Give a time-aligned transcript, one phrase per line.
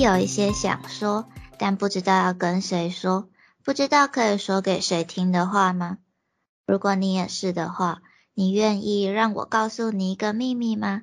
[0.00, 1.28] 有一些想说，
[1.58, 3.28] 但不知道要跟谁说，
[3.62, 5.98] 不知道可以说给谁听的话吗？
[6.64, 8.00] 如果你也是的话，
[8.32, 11.02] 你愿意让我告诉你一个秘密吗？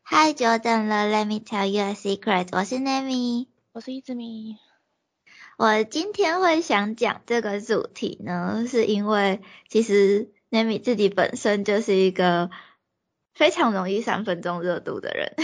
[0.00, 2.48] 嗨，久等了，Let me tell you a secret。
[2.52, 4.56] 我是 Nami，我是一之米。
[5.58, 12.48] 我今天会想讲这个主题呢，是因为其实 Nami 自己本身就是一个
[13.34, 15.36] 非常容易三分钟热度的人。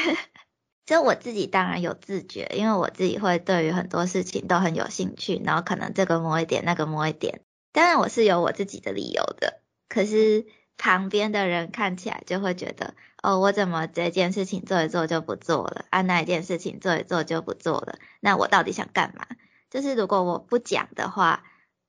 [0.86, 7.42] 就我自己当然有自觉，因为我自己会对于很多事情都很有兴趣，然后可能这个摸一点，那个摸一点。
[7.70, 19.26] 当然我是有我自己的理由的，可是旁边的人看起来就会觉得，哦，我怎么这件事情做一做就不做了，啊，那一件事情做一做就不做了，那我到底想干嘛？
[19.70, 21.44] 就是如果我不讲的话，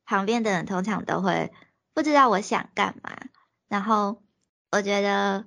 [0.05, 1.51] 旁边的人通常都会
[1.95, 3.17] 不知道我想干嘛。
[3.67, 4.21] 然后
[4.71, 5.45] 我觉得。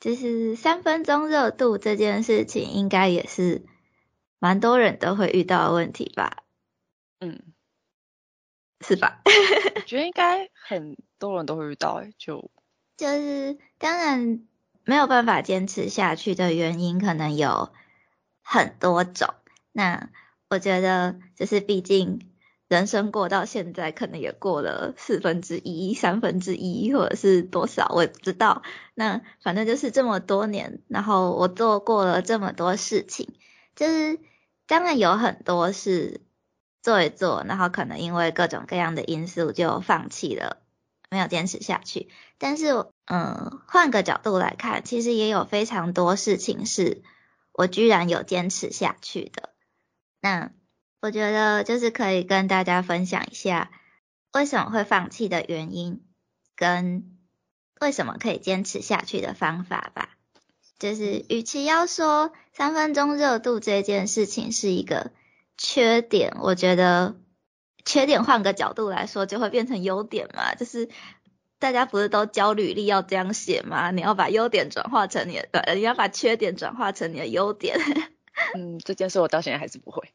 [0.00, 3.64] 就是三分钟热度这件事情，应该也是
[4.38, 6.44] 蛮多人都会遇到的问题吧？
[7.20, 7.42] 嗯，
[8.80, 9.22] 是吧？
[9.74, 12.50] 我觉得应该很多人都会遇到，哎，就
[12.96, 14.46] 就是当然
[14.84, 17.72] 没有办法坚持下去的原因，可能有
[18.42, 19.34] 很多种。
[19.72, 20.10] 那
[20.48, 22.20] 我觉得就是毕竟。
[22.68, 28.62] 人生过到现在，可能也过了四分之一、三分之一，或者是多少，我也不知道。
[28.94, 33.34] 那反正就是这么多年，然后我做过了这么多事情，
[33.74, 34.20] 就是
[34.66, 36.20] 当然有很多是
[36.82, 40.58] 做一做，然后可能因为各种各样的因素就放弃了，
[41.08, 42.10] 没有坚持下去。
[42.36, 42.66] 但是，
[43.06, 47.02] 嗯，换个角度来看，其实也有非常多事情是
[47.52, 49.54] 我居然有坚持下去的。
[50.20, 50.50] 那。
[51.00, 53.70] 我觉得就是可以跟大家分享一下
[54.32, 56.02] 为什么会放弃的原因，
[56.56, 57.16] 跟
[57.80, 60.10] 为什么可以坚持下去的方法吧。
[60.78, 65.12] 就是与其要说三分钟热度这件事情是一个
[65.56, 67.16] 缺点，我觉得
[67.84, 70.54] 缺点换个角度来说就会变成优点嘛。
[70.54, 70.88] 就是
[71.58, 73.90] 大家不是都教履历要这样写吗？
[73.90, 77.78] 你要把优点转化成你的，你要把缺点转化成你的优点。
[78.54, 80.12] 嗯，这件事我到现在还是不会。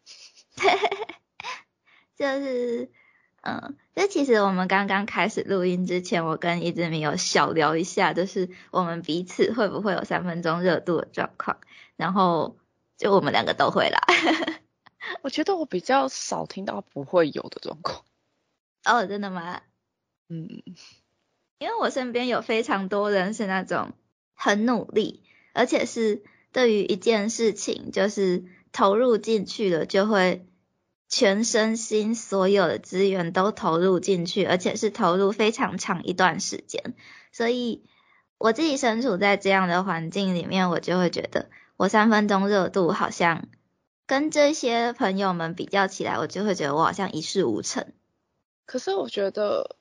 [2.16, 2.90] 就是，
[3.42, 11.58] 嗯，就其实我们刚刚开始录音之前，我跟一直没有小聊一下，就是我们彼此会不会有三分钟热度的状况，
[11.96, 12.58] 然后
[12.98, 14.00] 就我们两个都会啦。
[15.22, 18.06] 我觉得我比较少听到不会有的状况。
[18.86, 19.62] 哦，真的吗？
[20.30, 20.48] 嗯，
[21.58, 23.94] 因为我身边有非常多人是那种
[24.34, 28.46] 很努力，而且是对于一件事情就是。
[28.74, 30.48] 投入进去了，就会
[31.08, 36.96] 全身心所有的资源都投入进去，而且是投入非常长一段时间。
[37.32, 37.86] 所以
[38.40, 43.48] 我自己身处在这样的环境里面，我就会觉得我三分钟热度好像
[44.08, 47.94] 跟这些朋友们比较起来，我就会觉得我好像一事无成。
[48.66, 49.78] 可是我觉得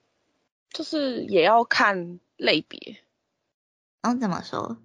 [0.71, 2.99] 就是也要看类别。
[4.03, 4.77] 嗯，怎么说？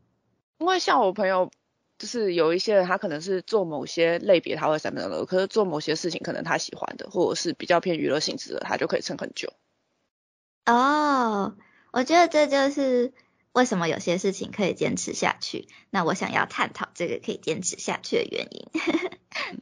[0.59, 1.51] 因为像我朋友。
[1.97, 9.51] 就是有一些人，他可能是做某些类别他会三分钟热度，可是做某些事情可能他喜欢的，或者是比较偏娱乐性质的，他就可以撑很久。
[10.67, 11.55] 哦，
[11.91, 13.13] 我觉得这就是
[13.51, 15.67] 为什么有些事情可以坚持下去。
[15.89, 18.67] 那我想要探讨这个可以坚持下去的原因。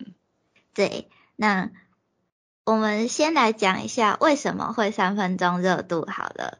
[0.75, 1.71] 对，那
[2.65, 6.59] 我们先来讲一下为什么会三分钟热度好了。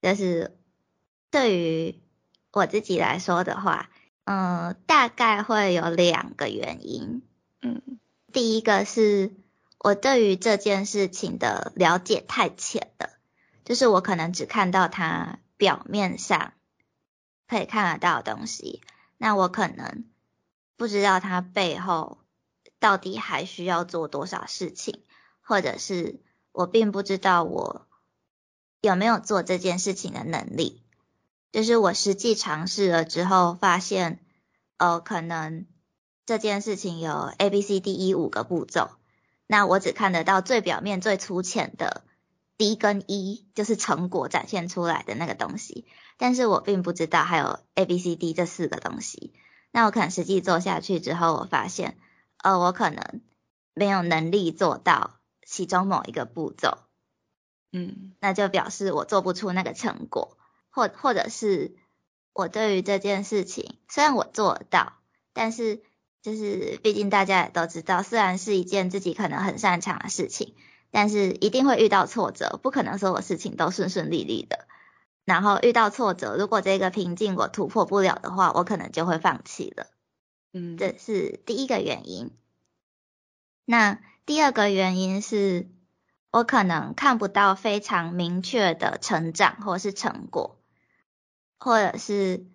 [0.00, 0.56] 就是
[1.30, 2.00] 对于
[2.52, 3.89] 我自己来说的话。
[4.24, 7.22] 嗯，大概会有两个原因。
[7.62, 7.82] 嗯，
[8.32, 9.34] 第一个是
[9.78, 13.10] 我对于这件事情的了解太浅了，
[13.64, 16.52] 就是我可能只看到它表面上
[17.48, 18.82] 可以看得到的东西，
[19.18, 20.04] 那我可能
[20.76, 22.18] 不知道它背后
[22.78, 25.02] 到底还需要做多少事情，
[25.40, 26.20] 或者是
[26.52, 27.86] 我并不知道我
[28.80, 30.82] 有没有做这件事情的能力。
[31.52, 34.20] 就是我实际尝试了之后，发现，
[34.76, 35.66] 呃，可能
[36.24, 38.90] 这件事情有 A、B、C、D、E 五个步骤，
[39.46, 42.04] 那我只看得到最表面、最粗浅的
[42.56, 45.86] D 跟 E，就是成果展现出来的那个东西，
[46.18, 49.32] 但是我并不知道还有 A、B、C、D 这四个东西。
[49.72, 51.98] 那我可能实际做下去之后，我发现，
[52.42, 53.20] 呃，我可能
[53.74, 56.78] 没有能力做到其中某一个步骤，
[57.72, 60.36] 嗯，那就表示我做不出那个成果。
[60.70, 61.74] 或或者是
[62.32, 64.94] 我对于这件事情，虽然我做到，
[65.32, 65.82] 但是
[66.22, 70.54] 就是毕竟大家也都知道，虽然是一件自己可能很擅长的事情，
[70.90, 74.66] 但是一定会遇到挫折，不可能所有事情都顺顺利利的。
[75.24, 79.86] 然后遇到挫折，如果这个瓶颈我突破不了的话，我可能就会放弃了。
[80.52, 82.30] 嗯，这是第一个原因。
[83.64, 85.68] 那第二个原因是，
[86.32, 90.59] 我可能看不到非常明确的成长或是成果，
[91.60, 92.46] 或者是，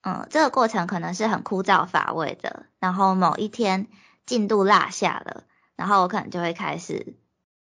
[0.00, 2.66] 嗯，这个过程可能是很枯燥乏味的。
[2.80, 3.86] 然后某一天
[4.24, 5.44] 进度落下了，
[5.76, 7.16] 然后我可能就会开始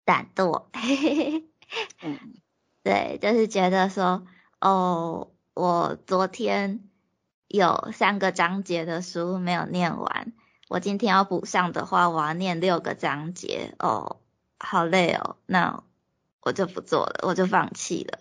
[0.04, 0.64] 懒惰。
[2.02, 2.18] 嗯，
[2.82, 4.26] 对，就是觉得说，
[4.60, 6.80] 哦，我昨天
[7.46, 10.32] 有三个章节的书没有念完。
[10.68, 14.20] 我今天要补上的话，我要念六个章节哦，
[14.58, 15.82] 好累哦，那
[16.40, 18.20] 我就不做了，我就放弃了。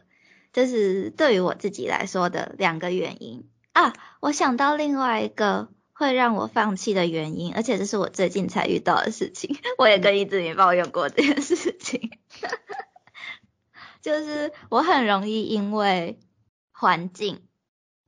[0.58, 3.94] 这是对于我自己来说的两个原因啊。
[4.20, 12.10] 我想到另外一个会让我放弃的原因，而且这是我最近才遇到的事情， 我也跟一志明抱怨过这件事情，
[14.02, 16.20] 就是我很容易因为
[16.72, 17.44] 环境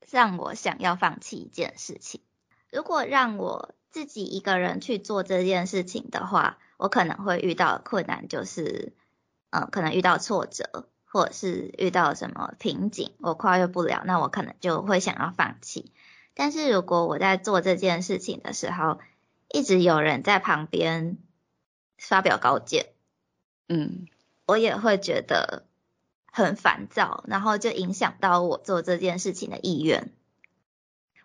[0.10, 2.22] 让我想要放弃一件事情，
[2.72, 3.76] 如果让我。
[3.92, 8.94] 自己一个人去做这件事情的话，我可能会遇到困难，就是，
[9.50, 15.92] 呃，可能遇到挫折，或者是遇到什么瓶颈，我跨越不了，那我可能就会想要放弃。
[16.36, 19.00] 但是如果我在做这件事情的时候，
[19.52, 21.18] 一直有人在旁边
[21.98, 22.92] 发表高见，
[23.68, 24.08] 嗯，
[24.46, 25.66] 我也会觉得
[26.32, 30.14] 很烦躁，然后就影响到我做这件事情的意愿。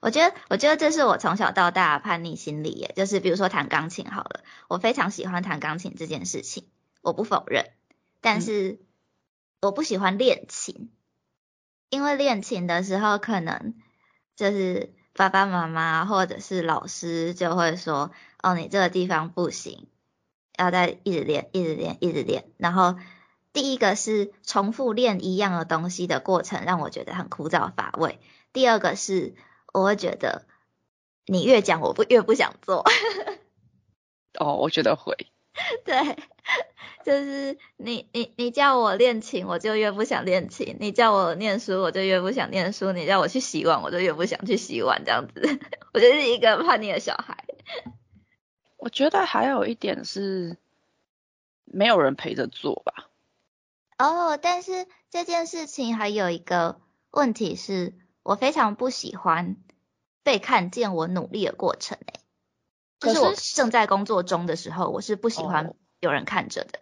[0.01, 6.67] 我觉得，我觉得这是我从小到大叛逆心理耶，就是比如说弹钢琴好了，我非常喜欢弹钢琴这件事情，
[7.03, 7.71] 我不否认，
[8.21, 8.81] 但是
[9.67, 10.91] 我不喜欢练琴，
[11.91, 13.75] 因为练琴的时候可能
[14.37, 18.11] 就是爸爸妈妈或者是老师就会说，
[18.43, 19.87] 哦，你这个地方不行，
[20.59, 22.97] 要再一直练，一直练，一直练，然后
[23.53, 28.19] 第一个是重复练一样的东西的过程让我觉得很枯燥乏味，
[28.53, 29.35] 第二个是。
[29.77, 30.47] 我会觉得
[31.27, 32.85] 你越讲，我不越不想做。
[34.39, 35.17] 哦，我觉得会。
[35.85, 36.17] 对，
[37.05, 45.05] 就是你你你叫我练琴，我就越不想练琴；你叫我念书，我就越不想念书；你叫我去洗碗，我就越不想去洗碗。
[45.05, 45.41] 这样子，
[45.93, 47.45] 我就是一个叛逆的小孩。
[48.77, 50.57] 我觉得还有一点是
[51.65, 53.11] 没有人陪着做吧。
[53.99, 56.81] 哦，但是这件事情还有一个
[57.11, 57.95] 问题是。
[58.27, 59.59] 我非常不喜欢
[60.23, 62.21] 被看见我努力的过程诶，
[62.99, 65.75] 就是我正在工作中的时候，我是不喜欢
[66.05, 66.81] 有人看着的。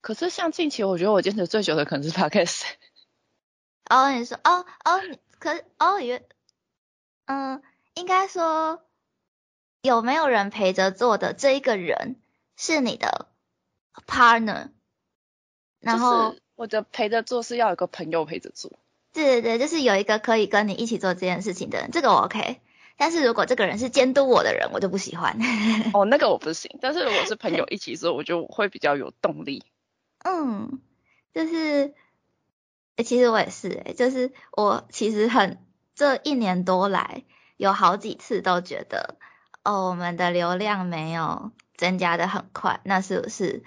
[0.00, 2.64] 可是像近期，我觉得我坚持最久的可能是 podcast。
[3.88, 5.00] 哦，你说哦哦，
[5.38, 6.24] 可哦原
[7.26, 7.62] 嗯，
[7.94, 8.82] 应该说
[9.80, 12.16] 有没有人陪着做的这一个人
[12.56, 13.28] 是你的
[14.06, 14.70] partner，
[15.78, 18.72] 然后我的陪着做是要有个朋友陪着做。
[19.12, 22.60] 对对对，就是有一个可以跟你一起做这件事情的人，这个我 OK。
[23.02, 25.36] 但是如果这个人是监督我的人，我就不喜欢。
[25.92, 26.78] 哦，那个我不行。
[26.80, 29.64] 但是如果是朋友一起做，我就会比较有动力。
[30.24, 30.78] 嗯，
[31.34, 31.94] 就是，
[32.98, 35.58] 其实我也是，哎，就是我其实很
[35.96, 37.24] 这一年多来，
[37.56, 39.16] 有好几次都觉得，
[39.64, 43.64] 哦，我们的流量没有增加的很快，那是不是？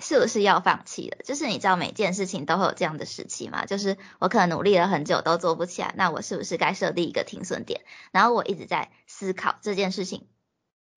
[0.00, 1.18] 是不是要放弃了？
[1.24, 3.66] 就是你知道每件事情都会有这样的时期嘛？
[3.66, 7.82] 就是我可能努力了很久都做不起来，那我是不是该设立一个停损点？
[8.10, 10.26] 然后我一直在思考这件事情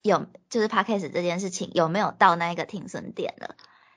[0.02, 3.56] 有，就是 podcast 这件事情有没有到那一个停损点了？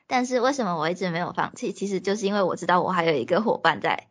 [0.08, 1.72] 但是为什么我一直没有放弃？
[1.72, 4.08] 其实就是因为我知道我还有一个伙伴在，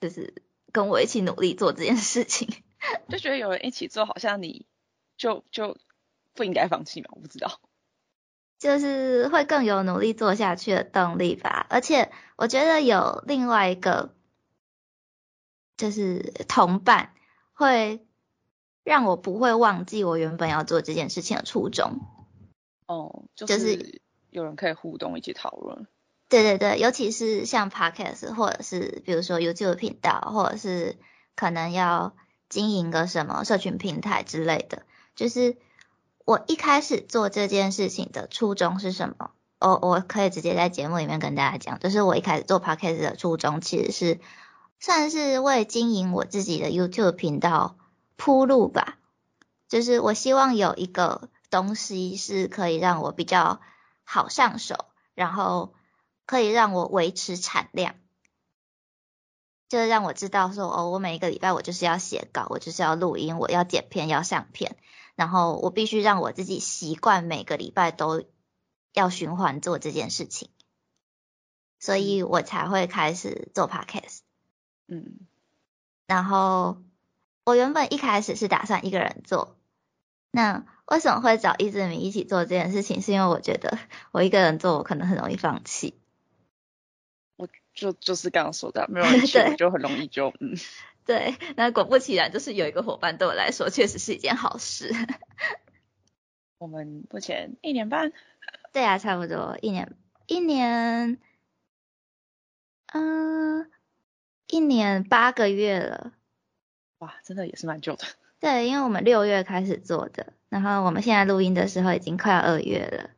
[0.00, 2.48] 就是跟我一起努力做这件事情，
[3.08, 4.66] 就觉得有人一起做，好像你
[5.16, 5.76] 就就
[6.34, 7.08] 不应该放弃嘛？
[7.12, 7.60] 我不知道。
[8.62, 14.14] 就是会更有努力做下去的动力吧，而且我觉得有另外一个，
[15.76, 17.12] 就是同伴
[17.54, 18.06] 会
[18.84, 21.98] 让我不会忘记我原本要做这件事情的初衷。
[22.86, 24.00] 哦，就是
[24.30, 25.88] 有人可以互动一起讨论。
[26.28, 30.98] 对对对，尤其是像 podcast 或者是比如说 YouTube 频道，或者是
[31.34, 32.14] 可能要
[32.48, 34.84] 经营个什么社群平台之类的，
[35.16, 35.56] 就是。
[36.24, 39.30] 我一开始做这件事情的初衷是什么？
[39.58, 44.20] 我我可以直接在节目里面跟大家讲，就是我一开始做 podcast 的初衷其实是
[44.80, 47.76] 算是为经营我自己的 YouTube 频道
[48.16, 48.98] 铺路吧。
[49.68, 53.60] 就是我希望有一个东西是可以让我比较
[54.04, 55.72] 好上手，然后
[56.26, 57.94] 可以让我维持产量，
[59.68, 64.76] 就是让我知道说哦，我每一个礼拜我就是要写稿，我就是要录音，我要剪片，要上片。
[65.22, 68.24] 然后我必须让我自己习惯每个礼拜都
[68.92, 70.48] 要循环做这件事情，
[71.78, 74.22] 所以我才会开始做 podcast。
[74.88, 75.20] 嗯，
[76.08, 76.82] 然后
[77.44, 79.56] 我原本一开始是打算一个人做，
[80.32, 83.00] 那为什么会找易志明一起做这件事情？
[83.00, 83.78] 是因为我觉得
[84.10, 85.94] 我一个人做，我可能很容易放弃。
[87.36, 90.58] 我就就是刚刚说的，没有人 去，我就很容易就嗯。
[91.04, 94.92] 对，那果不其然，就是有一个伙伴对我来说确实是一件好事。
[96.58, 98.12] 我们目前一年半。
[98.72, 99.94] 对啊，差不多一年，
[100.26, 101.18] 一年，
[102.92, 103.70] 嗯，
[104.46, 106.12] 一年八个月了。
[106.98, 108.04] 哇，真的也是蛮久的。
[108.38, 113.10] 对，因为我们六月开始做的，然后我们现在录音的时候已经快要二月了。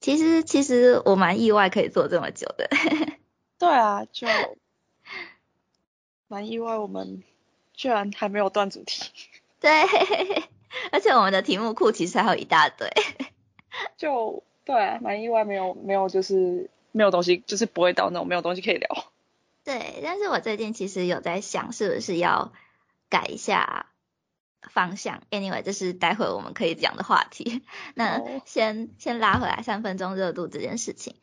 [0.00, 2.68] 其实，其实我蛮意外可以做这么久的。
[3.58, 4.26] 对啊，就
[6.28, 7.22] 蛮意外，我们
[7.74, 9.02] 居然还没有断主题。
[9.60, 9.70] 对，
[10.92, 12.90] 而且我们的题目库其实还有一大堆。
[13.96, 19.12] 就对，蛮意外，没有没有，就是没有东西，就是不会到那种没有东西可以聊。
[19.64, 22.52] 对，但是我最近其实有在想，是不是要
[23.08, 23.86] 改一下。
[24.68, 27.62] 方向，anyway，这是待会我们可以讲的话题。
[27.94, 31.14] 那先先拉回来三分钟热度这件事情，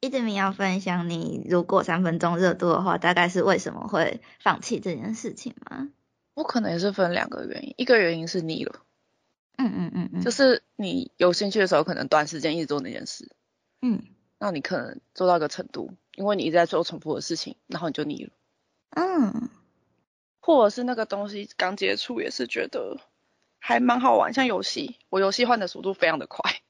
[0.00, 5.88] 一直明要分享你如果三分钟热度的话，大概是为什么会放弃这件事情吗？
[6.34, 8.82] 我可能也是分两个原因，一个原因是腻了，
[9.56, 13.30] 嗯嗯嗯嗯，就是你有兴趣的时候，可能短时间一直做那件事，
[13.82, 14.02] 嗯，
[14.38, 18.30] 那你可能做到一个程度，因为你一直在做重复的事情，然后你就腻了，
[18.90, 19.50] 嗯。
[20.40, 22.96] 或者是那个东西刚接触也是觉得
[23.58, 26.62] 还蛮好玩，像游戏，我游戏换的速度非常的快。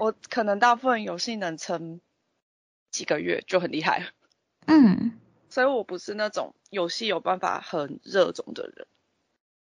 [0.00, 2.00] 我可能大部分游戏能撑
[2.90, 4.06] 几个月就很厉害了。
[4.66, 5.18] 嗯。
[5.48, 8.86] 所以我不是那种游戏有办法很热衷的人。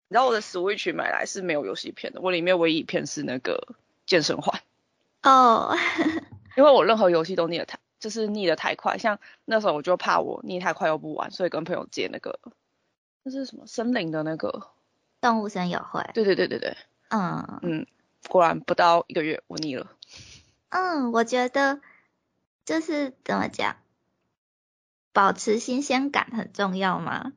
[0.08, 4.62] 然后我的 Switch 买来是没有游戏片的，我里面唯一一片是那个健身环。
[5.24, 5.76] 哦。
[6.58, 12.40] 因为我任何游戏都腻得太，就是腻得太快，像那时候我就怕我腻太快又不玩，所以跟朋友借那个。
[13.24, 14.68] 那是什么森林的那个
[15.22, 16.02] 动物森友会？
[16.14, 16.78] 对对对对对，
[17.10, 17.88] 嗯嗯，
[18.30, 19.92] 果然不到一个月我腻了。
[20.70, 21.82] 嗯，我觉得
[22.66, 23.78] 就是怎么讲，
[25.14, 27.34] 保持新鲜感很重要吗？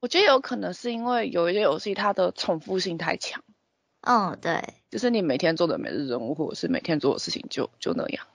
[0.00, 3.42] 我觉得有可能是因为有一些游戏它的重复性太强。
[4.00, 8.26] 嗯，对，就是你每天做的每日任务或者是每天做的事情就就那样。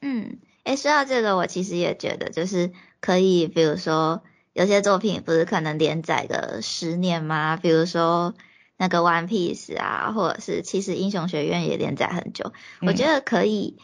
[0.00, 4.22] 嗯，哎，说到这个，我其实也觉得就是可以，比如说。
[4.54, 7.56] 有些作品不是可能连载个十年吗？
[7.56, 8.36] 比如说
[8.76, 12.52] 那个 One Piece 啊，或者是其实英雄学院也连载很久。
[12.80, 13.78] 我觉得可以，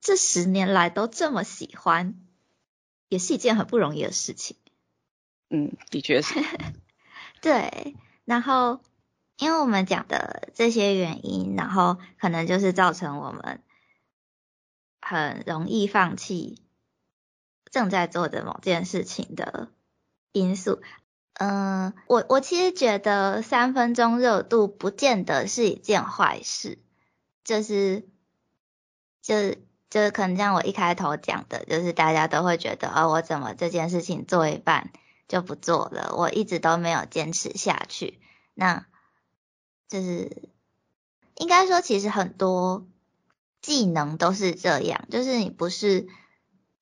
[0.00, 2.14] 这十年来都这么喜欢，
[3.08, 4.56] 也是一件很不容易的事情。
[5.48, 6.40] 嗯，的确是。
[7.42, 8.80] 对，然后
[9.36, 13.62] 因为我们讲的这些原因，然后可能就是造成我们
[15.00, 16.62] 很容易放弃。
[17.72, 19.70] 正在做的某件事情的
[20.32, 20.82] 因素，
[21.42, 26.78] 嗯，我我其实觉得三分钟热度不见得是一件坏事，
[27.44, 28.06] 就是
[29.22, 34.92] 就是就是可能像我一开头讲的，就是大家都会觉得，哦，我怎么这件事情做一半
[35.28, 38.20] 就不做了，我一直都没有坚持下去，
[38.52, 38.84] 那
[39.88, 40.50] 就是
[41.36, 42.86] 应该说，其实很多
[43.62, 46.06] 技能都是这样，就是你不是。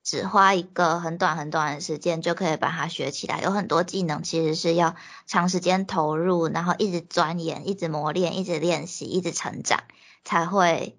[0.08, 4.96] 只花一个很短很短的时间就可以把它学起来，有很多技能其实是要
[5.26, 9.84] 长时间投入，然后一直钻研、一直磨练、一直练习、一直成长，
[10.24, 10.96] 才会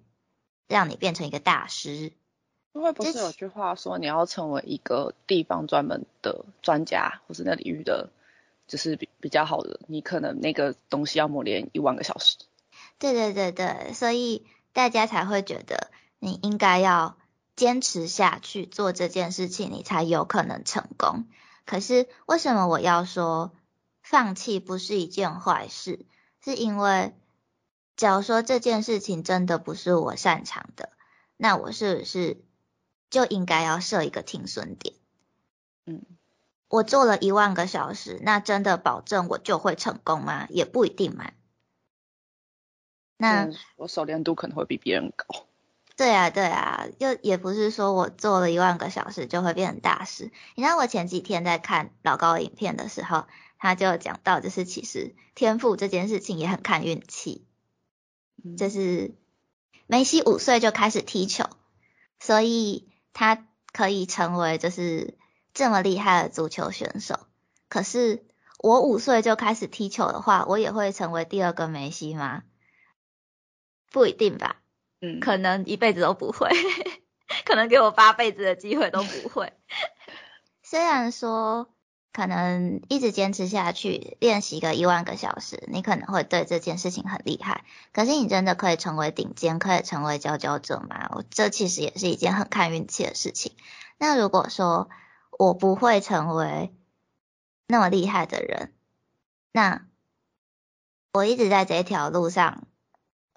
[0.68, 2.12] 让你变成一个大师。
[2.72, 8.10] 因为不是有句话说，你要成为一个地方专门的专家，或是那领域的，
[8.68, 12.36] 就是比比较好的，你可能那个东西要磨练一万个小时。
[13.00, 15.90] 对对对对，所以大家才会觉得
[16.20, 17.16] 你应该要。
[17.60, 21.26] 坚持下去做这件事情，你才有可能成功。
[21.66, 23.52] 可是为什么我要说
[24.00, 26.06] 放弃不是一件坏事？
[26.42, 27.14] 是因为
[27.96, 30.88] 假如说这件事情真的不是我擅长的，
[31.36, 32.42] 那我是不是
[33.10, 34.94] 就应该要设一个停损点？
[35.84, 36.02] 嗯，
[36.66, 40.46] 我做了一万个小时，那真的保证我就会成功吗？
[40.48, 41.30] 也不一定嘛。
[43.18, 45.49] 那我熟练度可能会比别人高。
[46.00, 50.32] 对啊，对啊，又也不是说我做了一万个小时就会变成大师。
[50.54, 53.26] 你知道我前几天在看老高影片的时候，
[53.58, 57.46] 他就讲到，就是其实天赋这件事情也很看运气。
[58.56, 59.14] 就是
[59.86, 61.44] 梅西五岁就开始踢球，
[62.18, 65.18] 所以他可以成为就是
[65.52, 67.20] 这么厉害的足球选手。
[67.68, 68.24] 可是
[68.58, 72.42] 我五岁就开始踢球的话，我也会成为第二个梅西吗？
[73.92, 74.59] 不一定吧。
[75.00, 76.50] 嗯，可能一辈子都不会，
[77.44, 79.52] 可能给我八辈子的机会都不会。
[80.62, 81.68] 虽然说
[82.12, 87.64] 可能一直坚持下去，练习个一万个小时，你可能会对这件事情很厉害。
[87.92, 91.22] 可是你真的可以成为顶尖，可以成为佼佼者吗？
[91.30, 93.56] 这其实也是一件很看运气的事情。
[93.98, 94.90] 那如果说
[95.30, 96.74] 我不会成为
[97.66, 98.74] 那么厉害的人，
[99.52, 99.86] 那
[101.12, 102.64] 我一直在这条路上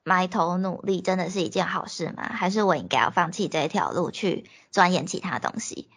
[0.04, 2.24] 埋头努力，真的是一件好事吗？
[2.24, 5.90] 还是我应该要放弃这条路，去钻研其他东西？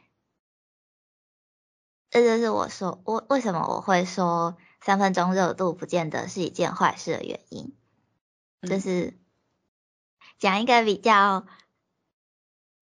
[2.10, 7.74] 这就是我说我为什么我会说三分钟热度不见得是一件坏事的原因。
[8.62, 9.14] 就是
[10.38, 11.46] 讲一个比较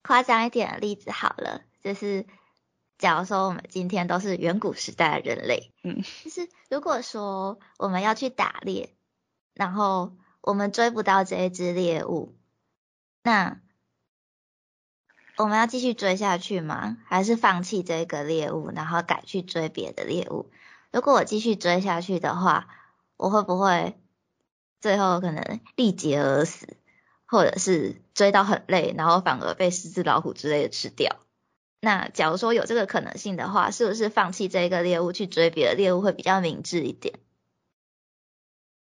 [0.02, 2.26] 夸张一点的例子好了，就是
[2.96, 8.94] 假如说我们今天都是远古时代的人类，嗯，就是如果说我们要去打猎，
[9.52, 10.14] 然后
[10.44, 12.36] 我们追不到这一只猎物，
[13.22, 13.62] 那
[15.38, 16.98] 我们要继续追下去吗？
[17.06, 20.50] 还是放弃这个猎物，然后改去追别的猎物？
[20.92, 22.68] 如果我继续追下去的话，
[23.16, 23.98] 我会不会
[24.82, 26.76] 最后可能力竭而死，
[27.24, 31.16] 或者是追到很累，然后反而被狮子、老虎之类的吃掉？
[31.80, 37.18] 那假如说有这个可能性的话，是不是放弃这个猎物去追别的猎物会比较明智一点？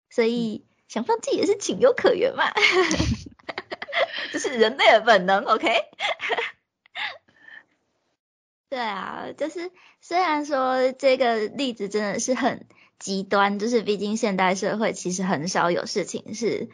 [0.10, 2.51] 所以想放弃也是情有可原嘛。
[4.33, 5.67] 这是人类的本能，OK？
[8.67, 9.71] 对啊，就是
[10.01, 12.67] 虽然说这个例子真的是很
[13.00, 16.69] 极端，就是毕竟现代社会其实很少有事情是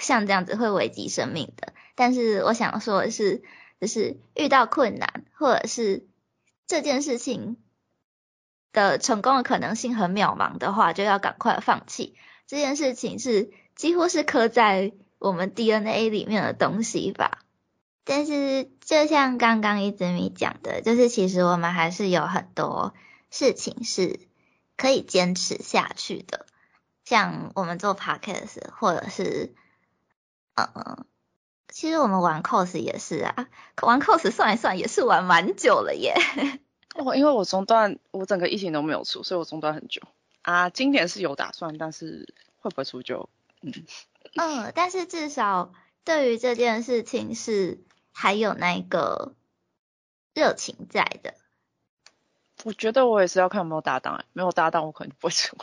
[0.00, 1.74] 像这样子会危及生命的。
[1.94, 3.42] 但是我想说的是，
[3.82, 6.06] 就是遇到困难或者是
[6.66, 7.58] 这件事情
[8.72, 12.16] 的成功的可能性很渺茫的话，就要赶快放弃。
[12.48, 14.92] 这件事情是几乎是刻在。
[15.20, 17.40] 我们 DNA 里面的东西吧，
[18.04, 22.94] 但是就像刚刚一直米讲的，就是其实我们还是有很多
[23.28, 24.20] 事情是
[24.76, 26.46] 可以坚持下去的，
[27.04, 29.52] 像我们做 Podcast 或者是，
[30.54, 31.04] 嗯，
[31.68, 33.48] 其实我们玩 cos 也是啊，
[33.82, 36.14] 玩 cos 算一算也是玩蛮久了耶。
[36.94, 40.02] 哦，因为我中断，我整个疫情都没有出，所以我中断很久
[40.42, 40.70] 啊。
[40.70, 43.28] 今年是有打算，但是会不会出就
[43.62, 43.72] 嗯。
[44.34, 45.72] 嗯，但是至少
[46.04, 49.34] 对于这件事情是还有那个
[50.34, 51.34] 热情在的。
[52.64, 55.56] 我觉得我也是要看有没有搭档哎，没有搭档我可能不会出。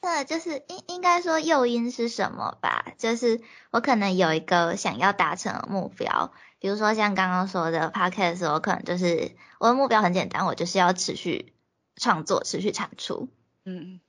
[0.00, 2.94] 对，就是应应该说诱因是什么吧？
[2.96, 11.52] 就是我可能有一个想要达成的目标，比如说像刚刚说的 podcast，我可能就是我的目标很简单，我就是要持续
[11.96, 13.28] 创作，持续产出。
[13.64, 14.00] 嗯。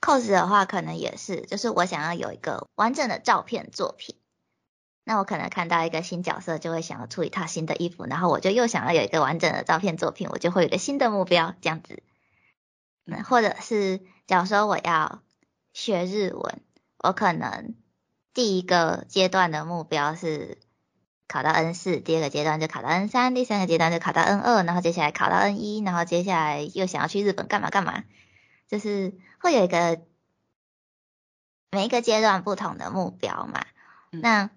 [0.00, 4.16] Cos 的话，可能也是，就是我想要有一个完整的照片作品。
[5.04, 12.02] 那我可能看到一个新角色，就会想要出一套新的衣服，然后我就又想要有一个完整的照片作品，我就会有一个新的目标，这样子。
[13.04, 15.22] 那或者是，假如说我要
[15.72, 16.60] 学日文，
[16.98, 17.74] 我可能
[18.34, 20.58] 第一个阶段的目标是
[21.26, 28.04] 考到 N 四，第二个阶段就考到 N 三，第三个阶段就考到 N 二，然后接下来考到 N 一，然后接下来又想要去日本干嘛干嘛。
[28.68, 30.06] 就是会有一个
[31.70, 33.66] 每一个阶段不同的目标嘛。
[34.10, 34.50] 那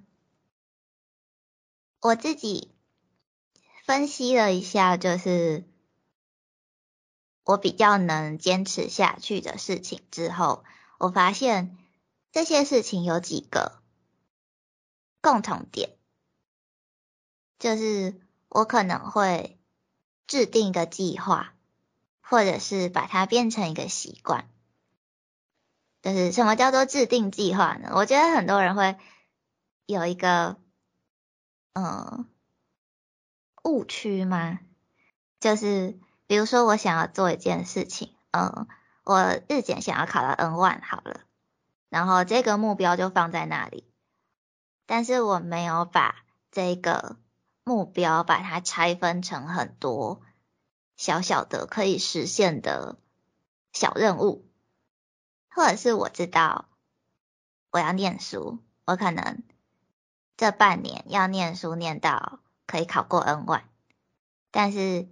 [2.02, 2.76] 我自己
[3.86, 5.64] 分析了一下，就是
[7.44, 10.66] 我比较能坚持下去的事情之后，
[11.00, 11.78] 我发现
[12.32, 13.82] 这些事情有几个
[15.22, 15.98] 共同点，
[17.58, 18.20] 就是
[18.50, 19.58] 我可能会
[20.28, 21.52] 制定一个计划。
[22.26, 24.50] 或者是把它变成一个习惯，
[26.04, 27.94] 就是什么叫做制定计划呢？
[27.96, 28.98] 我觉得很多人会
[29.86, 30.58] 有一个
[31.72, 32.28] 嗯
[33.64, 34.60] 误区吗？
[35.40, 38.68] 就是比如说我想要做一件事情，嗯，
[39.06, 41.22] 我日检想要考到 N one 好了，
[41.88, 43.90] 然后这个目标就放在那里，
[44.86, 47.16] 但是我没有把这个
[47.64, 50.22] 目标把它拆分成很多。
[50.98, 52.98] 小小的可以实现的
[53.72, 54.46] 小任务，
[55.56, 56.70] 或者是我知道
[57.72, 59.44] 我要念书，我可能
[60.36, 63.64] 这半年要念书念到可以考过 N 万，
[64.52, 65.08] 但是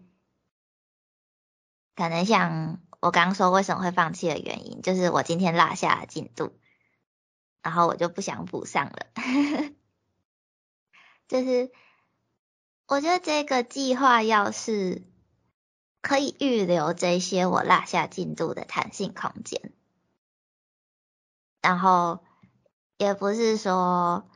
[1.96, 6.58] 可能像我刚刚说为什么会放弃的原因，就是我今天落下了进度，
[7.62, 9.08] 然后我就不想补上了，
[11.28, 11.72] 就是
[12.88, 15.10] 我觉得这个计划要是。
[16.04, 19.72] 可以预留这些我落下进度的弹性空间，
[21.62, 22.20] 然后
[22.98, 24.28] 也不是说，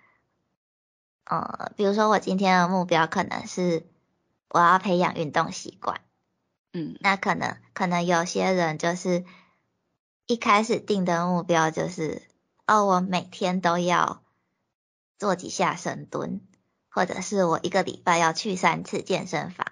[1.25, 3.87] 呃，比如说我今天的目标可能是
[4.49, 6.01] 我要培养运动习惯，
[6.71, 9.25] 嗯，那可能可能有些人就是
[10.27, 12.21] 一开始定的目标就是，
[12.67, 14.23] 哦，我每天都要
[15.17, 16.41] 做几下深蹲，
[16.89, 19.67] 或者是我一个礼拜要去三次健身房，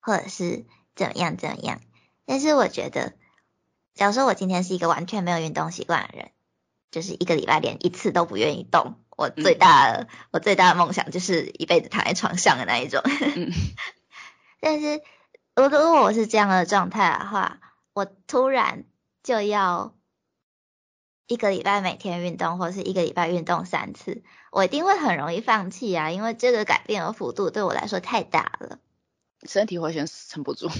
[0.00, 1.80] 或者是怎么样怎么样。
[2.24, 3.12] 但是我觉得，
[3.94, 6.30] 假如说我今天是一个完全没有运动习惯的人，
[6.96, 13.02] 就是一个礼拜连一次都不愿意动，我最大的、我最大的梦想就是一辈子躺在床上的那一种。
[13.04, 13.52] 嗯
[14.60, 15.02] 但是
[15.54, 17.60] 如果我是这样的状态的话，
[17.92, 18.86] 我突然
[19.22, 19.94] 就要
[21.26, 28.78] 一个礼拜每天运动，或是一个礼拜运动三次，我一定会很容易放弃啊，因为这个改变的幅度对我来说太大了。
[29.46, 30.70] 身体会先撑不住。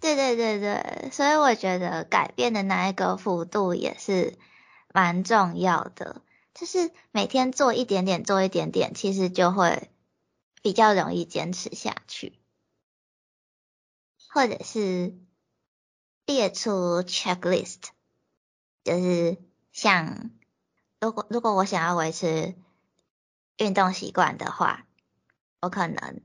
[0.00, 4.36] 对对对对，所以我觉得改变的那一个幅度也是
[4.92, 6.22] 蛮重要的，
[6.54, 9.90] 就是每天做一点点，做一点点，其实就会
[10.62, 12.38] 比较容易坚持下去，
[14.28, 15.14] 或者是
[16.26, 17.78] 列出 checklist，
[18.84, 19.38] 就是
[19.72, 20.30] 像
[21.00, 22.54] 如果如果我想要维持
[23.56, 24.86] 运动习惯的话，
[25.60, 26.20] 我可能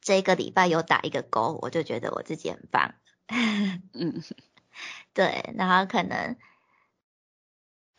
[0.00, 2.94] 这个礼拜有打一个勾，我就觉得我自己很棒。
[3.92, 4.22] 嗯，
[5.12, 6.36] 对，然后可能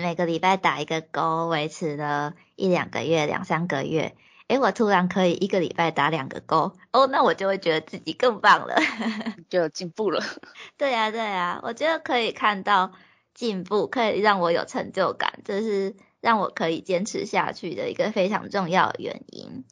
[0.02, 4.16] 每个礼拜打一个勾，维持了一两个月、两三个月，
[4.48, 8.76] 诶，我突然可以一个礼拜打两个勾，哦，那我就会觉得自己更棒了。
[9.50, 10.24] 就有进步了。
[10.78, 12.92] 对呀、对呀、我觉得可以看到
[13.34, 19.64] 进步，可以让我有成就感，这是让我可以坚持下去的一个非常重要的原因。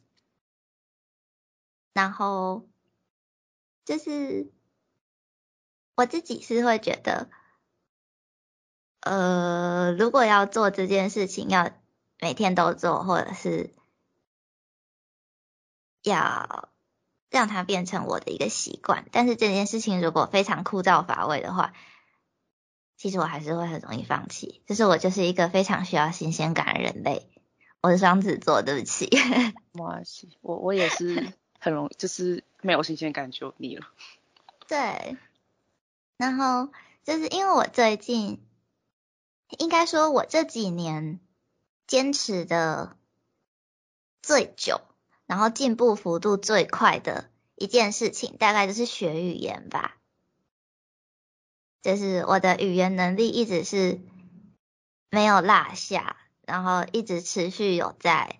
[1.92, 2.68] 然后
[3.84, 4.50] 就是
[5.96, 7.28] 我自己是会觉得，
[9.00, 11.70] 呃，如果要做这件事情，要
[12.20, 13.74] 每天都做，或者是
[16.02, 16.68] 要
[17.30, 19.06] 让它变成我的一个习惯。
[19.12, 21.72] 但是这件事情如果非常枯燥乏味的话，
[22.96, 24.62] 其实我还是会很容易放弃。
[24.66, 27.26] 就是我就是一个非常需要新鲜感的人类。
[27.80, 29.08] 我是双子座，对不起。
[29.72, 33.86] 没关系，我我也是很容易，就是没有新鲜感就腻了。
[34.68, 35.16] 对，
[36.18, 36.70] 然后
[37.04, 38.42] 就是因为我最近，
[39.58, 41.20] 应该说我这几年
[41.86, 42.96] 坚持的
[44.22, 44.80] 最久，
[45.26, 49.96] 然后进步幅度最快的一件事情，大概就是学语言吧。
[51.82, 54.00] 就是我的语言能力一直是
[55.08, 58.38] 没有落下，然后一直持续有在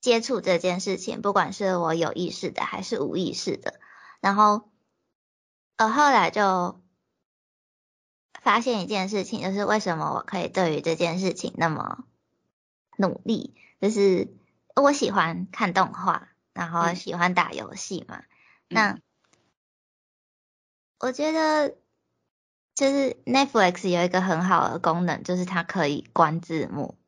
[0.00, 3.80] 接触这件事情，不管是我有意识的还是无意识的。
[4.20, 4.70] 然后，
[5.76, 6.80] 呃，后来就
[8.42, 12.04] 发现一件事情，就是为什么我可以对于这件事情那么
[12.96, 14.28] 努力，就是
[14.74, 18.22] 我喜欢看动画，然后嗯喜欢打游戏嘛。
[18.68, 19.02] 那嗯
[20.98, 21.76] 我觉得
[22.74, 26.98] 就是 Netflix 有一个很好的功能，就是它可以关字幕，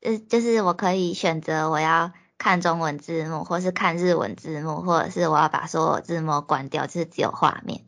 [0.00, 7.84] 呃，就是我可以选择我要看中文字幕，或是看日文字幕，或者是我要把所有字幕关掉，就是只有画面。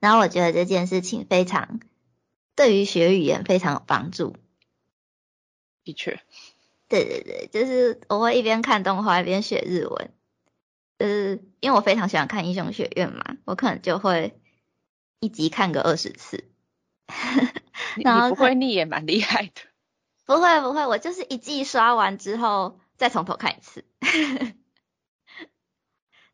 [0.00, 1.80] 然后我觉得这件事情非常
[2.56, 4.36] 对于学语言非常有帮助。
[5.82, 6.20] 的确，
[6.88, 10.12] 对对对，就是我会一边看动画一边学日文，
[10.98, 14.40] 就是因为我非常喜欢看英雄学院嘛，我可能就会
[15.20, 16.44] 一集看个二十次。
[17.96, 19.52] 你 然后你不会腻也蛮厉害的。
[20.24, 23.84] 不会不会，我就是一季刷完之后再从头看一次。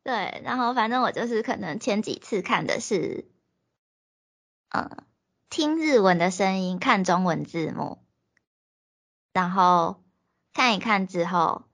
[0.04, 3.28] 对，然后反正我就是可能前几次看的是，
[4.68, 5.04] 呃，
[5.50, 7.98] 听日文的声音，看中文字幕，
[9.32, 10.00] 然后
[10.54, 11.64] 看一看之后，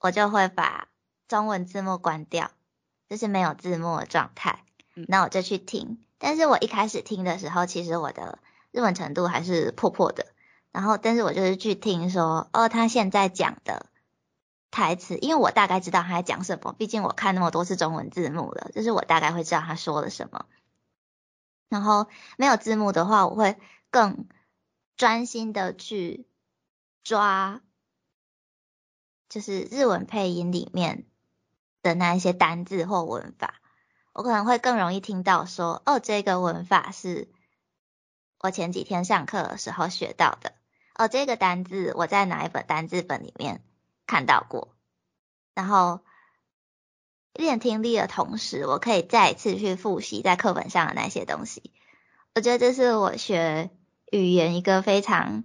[0.00, 0.88] 我就会把
[1.28, 2.50] 中文字幕关掉，
[3.10, 5.98] 就是没有字幕的状态嗯，那我就去听。
[6.16, 8.38] 但是我一开始听的时候，其实我的
[8.72, 10.28] 日文程度还是破破的。
[10.72, 13.90] 然后，但是我就是去听说，哦，他现在讲的
[14.70, 20.46] 台词，因为我大概知道他在讲什么，毕竟我看那么多次中文字幕了，就是我大概会知道他说了什么。
[21.68, 23.58] 然后没有字幕的话，我会
[23.90, 24.28] 更
[24.96, 26.26] 专心的去
[27.02, 27.60] 抓，
[29.28, 31.06] 就是日文配音里面
[31.82, 33.60] 的那一些单字或文法，
[34.12, 37.28] 我可能会更容易听到说，哦，这个文法是
[38.38, 40.54] 我前几天上课的时候学到的。
[40.94, 43.62] 哦，这个单字我在哪一本单字本里面
[44.06, 44.74] 看到过，
[45.52, 46.02] 然后
[47.36, 51.72] 练听力的同时，我可以再一次去复习在课本上的那些东西。
[52.34, 53.70] 我觉得这是我学
[54.10, 55.44] 语言一个非常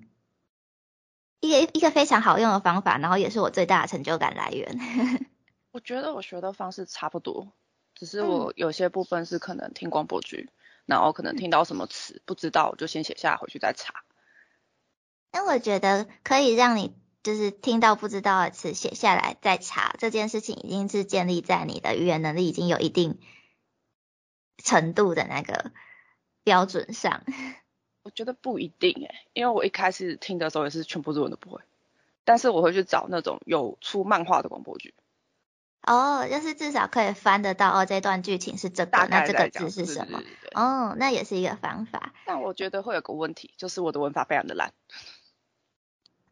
[1.39, 4.79] 一个一个非常好用的方法，然后也是我最大的成就感来源。
[5.71, 7.53] 我觉得我学的方式差不多，
[7.95, 10.49] 只是我有些部分是可能听广播剧，
[10.85, 14.03] 然后可能听到什么词不知道，我就先写下来回去再查。
[15.31, 23.19] 那我觉得可以让你就是听到不知道的词写下来再查，这件事情已经是建立在你的语言能力已经有一定
[24.57, 25.71] 程度的那个
[26.43, 27.23] 标准上。
[28.03, 31.61] 我觉得不一定诶，因为我一开始听的时候也是全部日文都不会，
[32.23, 34.95] 但是我会去找那种有出漫画的广播剧。
[35.83, 40.23] 哦，就是至少可以翻得到哦，这段剧情是这个，那这个字是什么？
[40.53, 42.13] 哦，那也是一个方法。
[42.25, 44.73] 但我觉得会有个问题，就是我的文法非常的烂。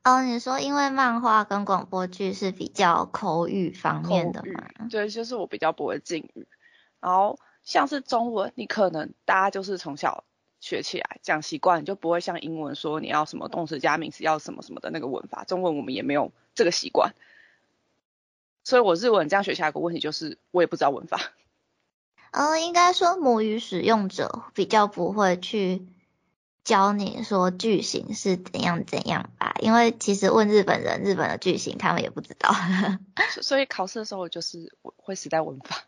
[0.03, 4.87] 哦，你说因为漫画跟广播剧是比较口语方面的嘛？
[4.89, 6.47] 对，就是我比较不会敬语。
[6.99, 10.23] 然后像是中文，你可能大家就是从小
[10.61, 15.43] 学起来讲习惯，就不会像英文说你要什么动词加名词要什么什么的那个文法。
[15.43, 17.13] 中文我们也没有这个习惯。
[18.63, 21.19] 所以我日文这样学下来，个问题就是我也不知道文法。
[22.31, 25.87] 嗯，应该说母语使用者比较不会去
[26.63, 32.53] 教你说句型是怎样怎样吧，因为其实问日本人日本的句型，他们也不知道。
[33.41, 35.85] 所以考试的时候我就是会死在文法。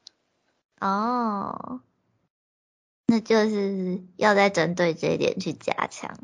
[0.79, 1.81] 哦，
[3.05, 6.17] 那就是要再针对这一点去加强。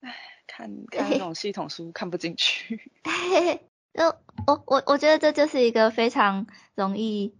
[0.00, 0.14] 唉，
[0.46, 2.90] 看看那种系统书看不进去。
[3.94, 4.04] 就
[4.46, 7.34] 我我我觉得这就是一个非常容易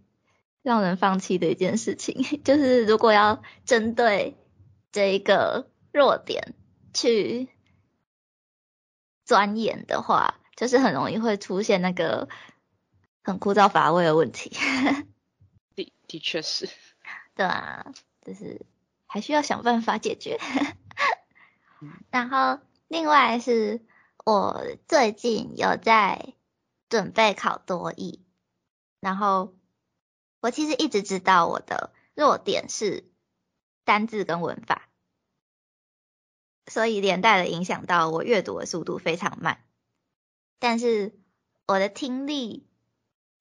[0.61, 4.37] 让人放弃的一件事情， 就是如果要针对
[4.91, 6.55] 这一个弱点
[6.93, 7.49] 去
[9.25, 12.27] 钻研的话，就是很容易会出现那个
[13.23, 14.51] 很枯燥乏味的问题。
[15.75, 16.69] 的的确是，
[17.35, 17.85] 对啊，
[18.25, 18.65] 就是
[19.05, 20.39] 还需要想办法解决。
[22.09, 23.85] 然后另外是
[24.25, 26.33] 我最近有在。
[26.91, 28.25] 准备考多译，
[28.99, 29.53] 然后
[30.41, 33.07] 我其实一直知道我的弱点是
[33.83, 34.88] 单字跟文法，
[36.69, 39.63] 所以连带的影响到我阅读的速度非常慢。
[40.59, 41.13] 但是
[41.67, 42.67] 我的听力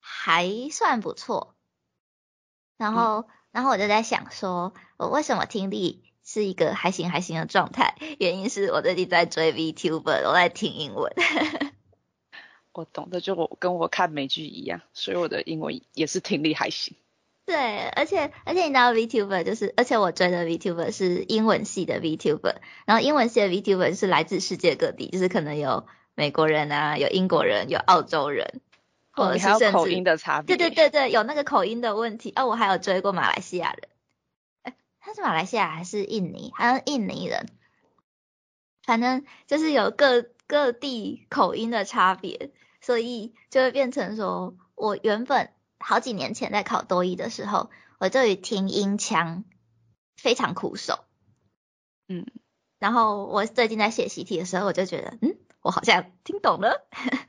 [0.00, 1.54] 还算不错，
[2.76, 7.96] 然后然后我就在想说，我为什么听力是一个还行还行的状态？
[8.18, 11.12] 原因是我最近在追 VTuber，我在听英文。
[12.72, 16.96] 我懂的，就我跟我看美剧一样，所以我的英文也是听力还行。
[17.48, 28.60] 对，而且而且你知道 VTuber 就是，而且我追的 VTuber 是英文系的 VTuber，然后英文系的 VTuber 是来自世界各地，就是可能有美国人啊，有英国人，有澳洲人，
[29.12, 30.58] 或者是口音的差别。
[30.58, 32.34] 对对对对，有那个口音的问题。
[32.36, 33.88] 哦，我还有追过马来西亚人，
[34.64, 36.52] 哎，他是马来西亚还是印尼？
[36.54, 37.46] 好像印尼人。
[38.84, 42.50] 反正就是有各各地口音的差别。
[42.80, 49.44] 所以就会变成说，我原本好几年前在考多一的时候，我对于听音腔
[50.16, 51.04] 非常苦手，
[52.08, 52.26] 嗯，
[52.78, 56.86] 然后我最近在写习题的时候，我就觉得，嗯，我好像听懂了，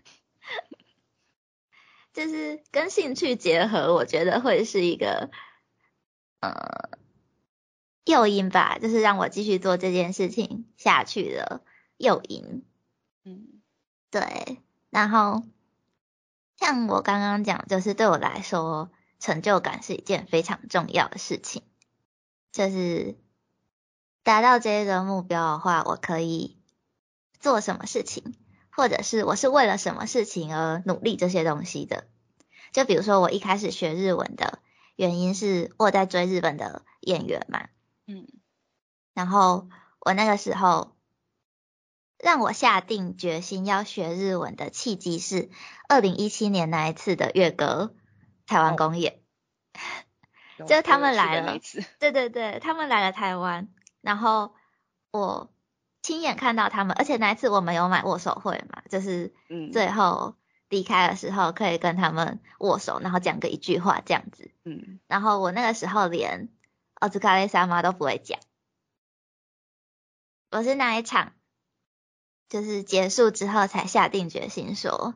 [2.13, 5.29] 就是跟兴趣结合，我觉得会是一个
[6.41, 6.89] 呃
[8.05, 11.63] 诱因吧，就是让我继续做这件事情下去的
[11.97, 12.63] 诱因，
[13.23, 13.61] 嗯，
[14.09, 14.57] 对。
[14.89, 15.43] 然后，
[16.59, 21.63] 像我刚刚讲，就是对我来说，成就感是一件非常重要的事情。
[22.51, 23.17] 就是
[24.23, 26.57] 达到这个目标的话，我可以
[27.39, 28.35] 做什么事情，
[28.71, 32.09] 或者是我是为了什么事情而努力这些东西的。
[32.73, 34.59] 就比如说，我一开始学日文的
[34.97, 37.69] 原因是我在追日本的演员嘛，
[38.05, 38.27] 嗯，
[39.13, 39.69] 然后
[40.01, 40.93] 我那个时候。
[42.21, 45.49] 让我下定决心要学日文的契机是
[45.87, 47.95] 二零一七年那一次的月歌
[48.45, 49.21] 台湾公演，
[50.67, 51.57] 就他们来了，
[51.97, 53.69] 对对对，他们来了台湾，
[54.01, 54.53] 然后
[55.11, 55.49] 我
[56.01, 59.33] 亲眼看到他们，而且那一次我们有买握手会嘛，就是
[59.71, 60.35] 最后
[60.67, 66.49] 离开的时候可以跟他们握手，然后讲个一句话这样子，嗯，然后我那个时候连
[66.95, 68.39] 奥兹卡雷萨妈都不会讲，
[70.51, 71.31] 我是那一场。
[72.49, 75.13] 就是结束之后才下定决心说，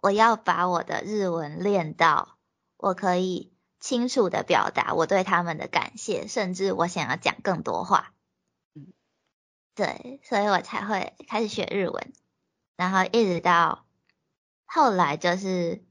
[0.00, 2.38] 我要把我的日文练到
[2.78, 8.14] 我可以清楚的表达我对他们的感谢，甚至我想要讲更多话。
[8.74, 8.86] 嗯，
[9.74, 12.12] 对，所以我才会开始学日文，
[12.76, 13.84] 然后一直到
[14.64, 15.84] 后来就是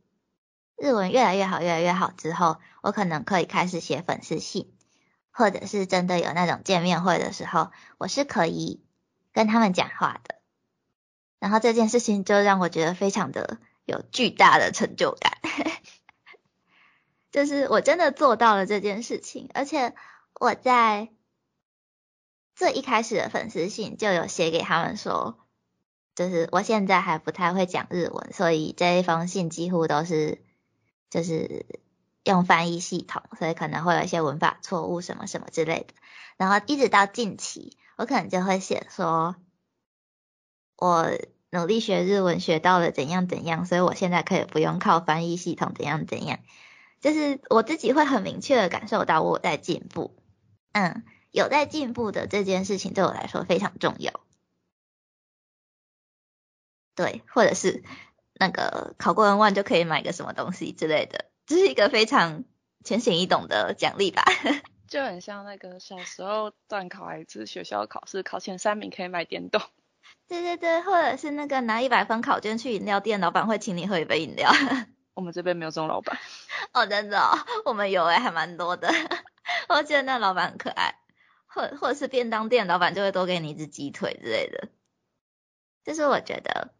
[0.76, 4.74] 日文越来越好，越来越好之后，我可能可以开始写粉丝信，
[5.30, 8.84] 或者是真的有那种见面会的时候，我是可以
[9.34, 10.42] 跟他们讲话的。
[11.44, 15.40] 然后这件事情就让我觉得非常的有巨大的成就感，
[17.34, 19.94] 就是我真的做到了这件事情，而且
[20.40, 21.10] 我在
[22.56, 25.38] 最一开始的粉丝信就有写给他们说，
[26.16, 30.42] 就是我现在还不太会讲日文，所以这一封信几乎都是
[31.10, 31.66] 就是
[32.24, 35.94] 用翻译系统，所以可能会有一些文法错误什么什么之类的。
[36.38, 39.36] 然后一直到近期，我可能就会写说，
[40.84, 41.10] 我
[41.50, 46.40] 努力学日文学到了怎样怎样，所以我现在可以不用靠翻译系统怎样怎样。
[47.00, 50.14] 就是我自己会很明确的感受到我在进步，
[50.74, 54.12] 嗯，有在进步的这件事情对我来说非常重要。
[56.96, 57.82] 对，或者是
[58.34, 62.44] 那个考过 N one 就可以买个什么东西之类的，这是一个非常
[62.84, 64.26] 浅显易懂的奖励吧。
[64.90, 69.62] 就很像那个小时候段考还是学校考试，考前三名可以买电动。
[70.28, 74.52] 对对对，或者是那个拿一百分考卷去饮料店，老板会请你喝一杯饮料。
[75.14, 76.18] 我们这边没有这种老板。
[76.72, 78.90] 哦，真的哦，我们有诶，还蛮多的。
[79.70, 80.96] 我觉得那老板很可爱，
[81.46, 84.70] 或或者是便当店老板就会多给你一只鸡腿之类的。
[85.84, 86.74] 就是我觉得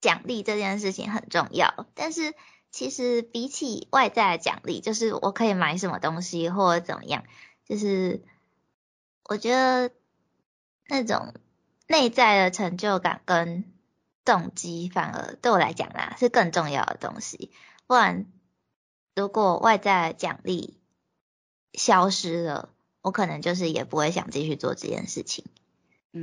[0.00, 2.34] 奖励这件事情很重要，但是
[2.70, 7.24] 其实比起外在的奖励，就是我可以买什么东西或者怎么样，
[7.64, 8.22] 就是
[9.24, 9.90] 我觉得
[10.86, 11.34] 那种
[11.88, 13.64] 内在的成就感跟
[14.24, 17.50] 动机，反而对我来讲啦是更重要的东西，
[17.88, 18.26] 不然。
[19.16, 20.78] 如果外在奖励
[21.72, 22.68] 消失了，
[23.00, 25.44] 我可能就是也不会想继续做这件事情。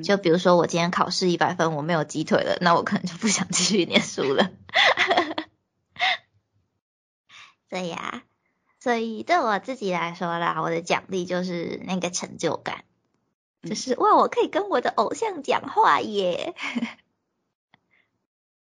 [0.02, 4.50] 就比如说我今天考试一百分，我没有鸡腿了，那我可能就不想继续念书了。
[7.68, 8.24] 对呀，
[8.80, 12.86] 所以对我自己来说啦，我的奖励就是那个成就感，
[13.66, 16.56] 就是哇，我可以跟我的偶像讲话耶，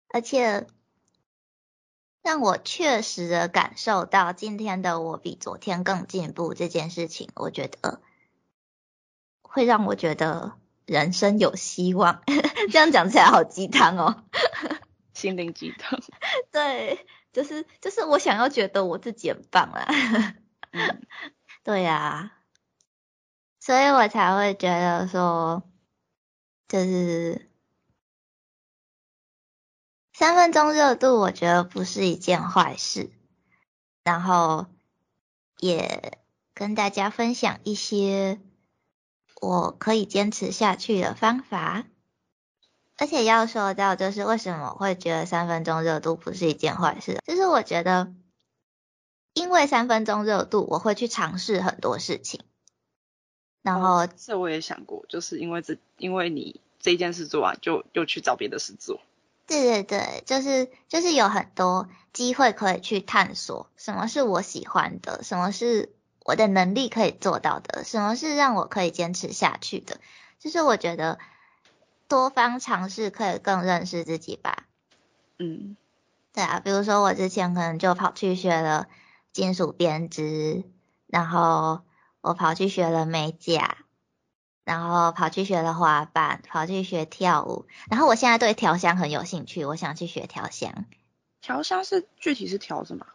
[0.09, 0.67] 而且。
[2.23, 8.01] 让我确实的感受到今天的我比昨天更进步这件事情，我觉得
[9.43, 10.53] 会让我觉得
[10.87, 12.23] 人生有希望。
[12.71, 14.23] 这样讲起来好鸡汤哦，
[15.13, 15.99] 心灵鸡汤。
[16.51, 19.85] 对，就是就是我想要觉得我自己很棒啦。
[21.63, 22.34] 对呀，
[23.65, 25.63] 所以我才会觉得说，
[26.67, 27.49] 就是。
[30.13, 33.09] 三分钟热度，我觉得不是一件坏事。
[34.03, 34.67] 然后
[35.57, 36.19] 也
[36.53, 38.39] 跟大家分享一些
[39.41, 41.85] 我可以坚持下去的方法。
[42.97, 48.13] 而且要说到，就是为什么会觉得三分钟热度不是一件坏事，就是我觉得，
[49.33, 52.45] 因为三分钟热度，我会去尝试很多事情。
[53.65, 59.01] 然后这我也想过，就是因为这，因为你这件事做完，就又去找别的事做。
[59.47, 65.89] 对对对，就是就是有很多机会可以去探索，什么是我喜欢的，什么是
[66.23, 69.99] 我的能力可以做到的，什么是让我可以坚持下去的。
[70.37, 71.17] 就是我觉得
[72.07, 74.67] 多方尝试可以更认识自己吧。
[75.39, 75.75] 嗯，
[76.33, 78.87] 对啊，比如说我之前可能就跑去学了
[79.33, 80.63] 金属编织，
[81.07, 81.81] 然后
[82.25, 83.77] 我跑去学了美甲。
[84.63, 87.67] 然后跑去学了滑板，跑去学跳舞。
[87.87, 90.85] 然后我现在对调香很有兴趣，我想去学调香。
[91.39, 93.05] 调香是具体是调什么？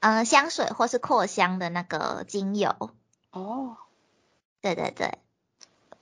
[0.00, 2.90] 嗯，香水或是扩香的那个精油。
[3.30, 3.78] 哦，
[4.60, 5.16] 对对对，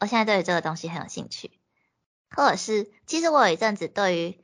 [0.01, 1.53] 我现在对这个东西很有兴趣。
[2.35, 4.39] 或者是，其实我有一阵子对于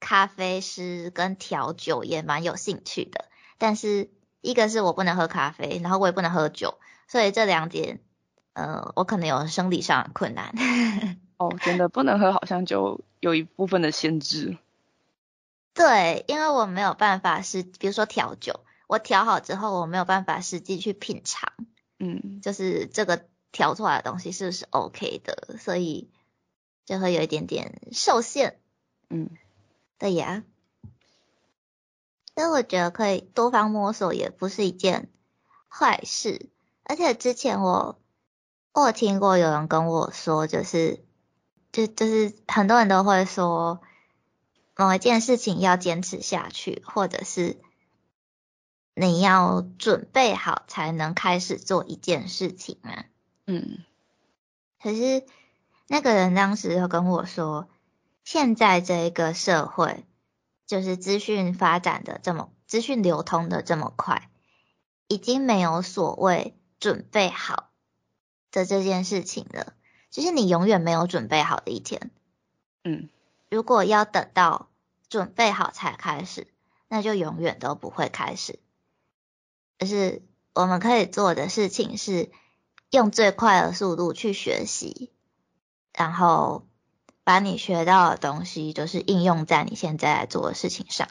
[0.00, 3.26] 咖啡师跟调酒也蛮有兴趣的。
[3.58, 4.08] 但是
[4.40, 8.00] 一个是我不能喝咖啡，然后我也不能喝酒，所以这两点。
[8.52, 10.54] 呃，我可能有生理上的困难。
[11.36, 14.56] 哦，真的不能喝，好像就有一部分的限制。
[15.74, 21.52] 对，因为我没有办法是，比如说调酒，我调好之后，我没有办法实际去品尝。
[21.98, 26.08] 嗯，就是这个调出来的东西是不是 OK 的，所以
[26.86, 28.58] 就会有一点点受限。
[29.10, 29.28] 嗯，
[29.98, 30.44] 对呀。
[32.32, 35.10] 但我觉得可以多方摸索，也不是一件
[35.68, 36.48] 坏事。
[36.88, 37.98] 而且之前我。
[38.78, 41.02] 我听过有人跟我说，就是，
[41.72, 43.80] 就就是很多人都会说，
[44.76, 47.56] 某一件事情要坚持下去，或者是
[48.94, 53.06] 你要准备好才能开始做一件事情啊。
[53.46, 53.78] 嗯。
[54.78, 55.24] 可是
[55.86, 57.70] 那个人当时就跟我说，
[58.24, 60.04] 现在这一个社会，
[60.66, 64.28] 就是资讯发展的这么，资讯流通的这么快，
[65.08, 67.70] 已经没有所谓准备好。
[68.52, 69.74] 的这件事情了，
[70.10, 72.10] 就是你永远没有准备好的一天。
[72.84, 73.10] 嗯，
[73.50, 74.70] 如果要等到
[75.10, 76.46] 准备好才开始，
[76.88, 78.58] 那就永远都不会开始。
[79.78, 80.22] 就是
[80.54, 82.30] 我们可以做的事情是
[82.88, 85.12] 用最快的速度去学习，
[85.92, 86.66] 然后
[87.24, 91.08] 把你学到的东西就是应用在你现在在做的事情上。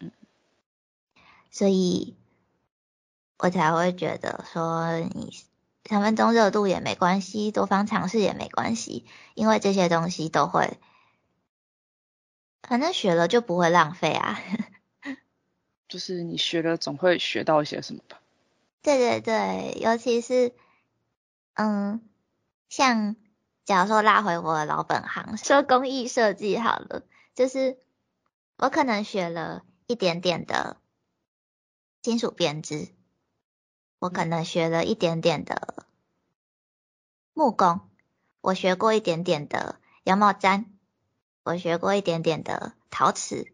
[0.00, 0.10] 嗯，
[1.52, 2.16] 所以
[3.38, 5.32] 我才会觉得说你
[5.84, 10.78] 三分钟热度也没关系，多方尝试也没关系，因为这些东西都会。
[12.62, 14.38] 反正学了就不会浪费啊，
[15.88, 18.20] 就是你学了总会学到一些什么吧。
[18.82, 20.52] 对对对，尤其是，
[21.54, 22.02] 嗯，
[22.68, 23.16] 像
[23.64, 27.02] 假如说拉回我的老本行，说工艺设计好了，
[27.34, 27.78] 就是
[28.58, 30.76] 我可能学了一点点的
[32.02, 32.88] 金属编织，
[33.98, 35.86] 我可能学了一点点的
[37.32, 37.80] 木工，
[38.40, 40.66] 我学过一点点的羊毛毡。
[41.44, 43.50] 我学过一点点的陶瓷，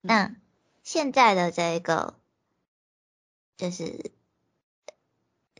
[0.00, 0.34] 那
[0.82, 2.18] 现在的这个
[3.58, 4.12] 就是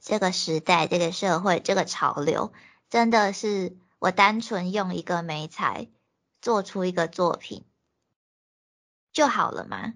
[0.00, 2.54] 这个时代、这个社会、这个潮流，
[2.88, 5.88] 真的是我单纯用一个美材
[6.40, 7.66] 做出一个作品
[9.12, 9.92] 就好了吗？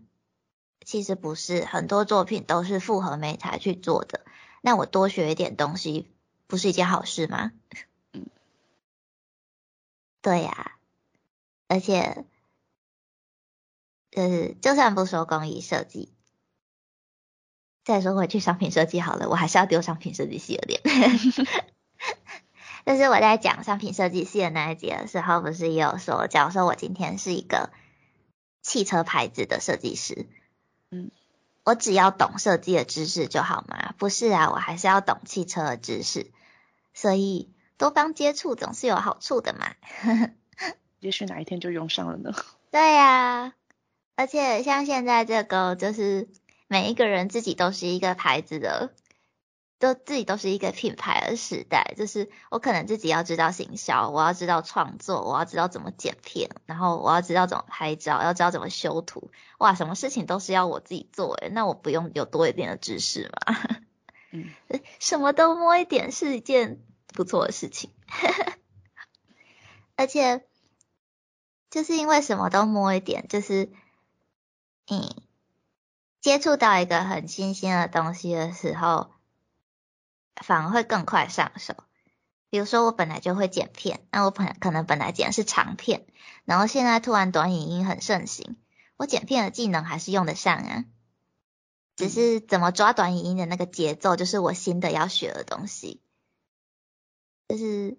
[0.84, 4.24] 其实不是，很多作品都是复合美材去做的。
[4.60, 6.10] 那我多学一点东西，
[6.46, 7.52] 不是一件好事吗？
[8.12, 8.26] 嗯，
[10.22, 10.72] 对呀。
[11.68, 12.24] 而且，
[14.12, 16.12] 呃，就算不说工艺设计，
[17.82, 20.82] 再说回去商品设计好了，我还是要丢商品设计系的脸。
[22.84, 27.70] 但是我在讲商品设计系的那一节的时候，不是也有说，假如说我今天是一个
[28.60, 30.26] 汽车牌子的设计师，
[30.92, 31.10] 嗯，
[31.64, 33.94] 我只要懂设计的知识就好吗？
[33.96, 36.30] 不是啊，我还是要懂汽车的知识，
[36.92, 39.74] 所以多方接触总是有好处的嘛。
[41.00, 42.32] 也许哪一天就用上了呢。
[42.70, 43.54] 对呀，
[44.16, 46.28] 而且像现在这个，就是
[46.68, 48.92] 每一个人自己都是一个牌子的，
[49.82, 51.94] 都自己都是一个品牌的时代。
[51.96, 59.30] 就是我可能自己要知道行销，我要知道创作，我要知道怎么剪片，然后我要知道怎么拍照，要知道怎么修图。
[59.58, 63.58] 哇，什么事情都是要我自己做诶，那我不用有多一点的知识吗？
[64.32, 64.50] 嗯，
[64.98, 67.90] 什么都摸一点是一件不错的事情，
[69.96, 70.46] 而且。
[71.70, 73.72] 就是因为什么都摸一点，就是
[74.88, 75.08] 嗯
[76.20, 79.10] 接触到一个很新鲜的东西的时候，
[80.36, 81.74] 反而会更快上手。
[82.50, 86.06] 比如说我本来就会剪片，那我本可能本来剪的是长片，
[86.44, 88.56] 然后现在突然短影音很盛行，
[88.96, 90.84] 我剪片的技能还是用得上啊，
[91.96, 96.02] 只是怎么抓短影音的那个节奏，就是我新的要学的东西，
[97.48, 97.98] 就是。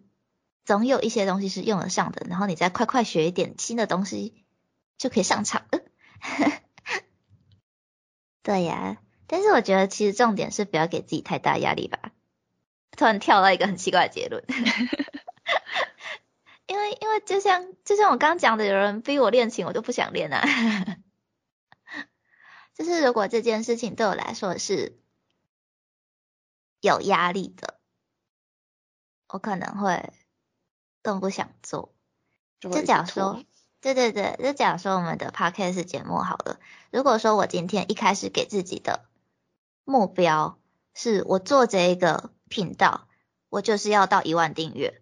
[0.66, 4.46] 总有一些东西是用得上的，然后你再快快学一点新的东西，
[4.98, 5.82] 就可以上场了。
[8.42, 12.14] 对呀，但是我觉得其实重点是不要给自己太大压力吧。
[12.96, 14.44] 突然跳到一个很奇怪的结论，
[16.68, 20.44] 因为因为就像就像我刚刚讲的，有人逼我练琴，我就不想练啊。
[22.74, 24.98] 就是如果这件事情对我来说是
[26.82, 27.80] 有压力的，
[29.28, 30.12] 我可能会。
[31.06, 31.94] 更不想做，
[32.62, 33.44] 就假如说，
[33.82, 36.62] 对对对，就假如说我们的 podcast 节目好了。
[36.92, 39.04] 如果说我今天一开始给自己的
[39.84, 40.58] 目标
[40.94, 43.08] 是我做这一个频道，
[43.50, 45.02] 我就是要到一万订阅，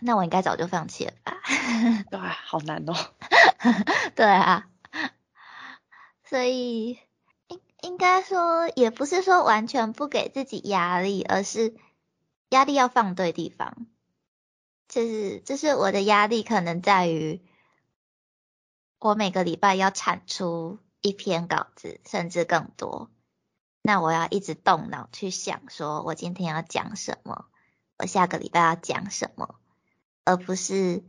[0.00, 1.40] 那我应该早就放弃了吧？
[2.10, 2.94] 对，好难哦。
[4.14, 4.68] 对啊，
[6.24, 6.98] 所以
[7.48, 11.74] 应应该说也不是说完全不给自己压力，而是。
[12.50, 13.86] 压力要放对地方，
[14.86, 17.42] 就是就是我的压力可能在于，
[19.00, 23.10] 我每个礼拜要产出一篇稿子，甚至更多，
[23.86, 27.44] 那我要一直动脑去想，说我今天要讲什么，
[27.98, 29.56] 我下个礼拜要讲什么，
[30.24, 31.04] 而不是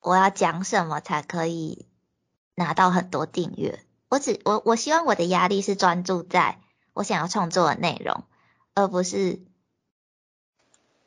[0.00, 1.86] 我要讲什么才可以
[2.56, 3.84] 拿到很多订阅。
[4.08, 6.60] 我只我我希望我的压力是专注在
[6.92, 8.24] 我想要创作的内容，
[8.74, 9.46] 而不是。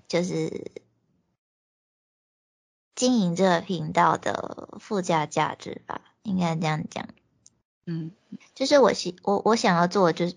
[0.07, 0.73] 就是
[2.95, 7.07] 经营这个频道的附加价值吧，应该这样讲。
[7.85, 8.11] 嗯，
[8.53, 10.35] 就是我希我我想要做，就是